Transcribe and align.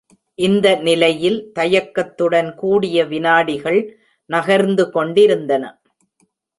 இந்த 0.39 0.67
நிலையில் 0.77 1.37
தயக்கத்துடன் 1.59 2.55
கூடிய 2.55 3.05
விநாடிகள் 3.05 3.79
நகர்ந்து 4.29 4.91
கொண்டிருந்தன. 4.91 5.63